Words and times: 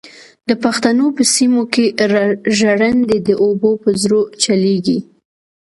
د 0.47 0.49
پښتنو 0.63 1.05
په 1.15 1.23
سیمو 1.33 1.63
کې 1.73 1.85
ژرندې 2.59 3.17
د 3.27 3.29
اوبو 3.43 3.71
په 3.83 3.89
زور 4.03 4.25
چلېږي. 4.43 4.99